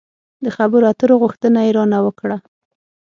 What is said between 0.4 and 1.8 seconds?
د خبرو اترو غوښتنه يې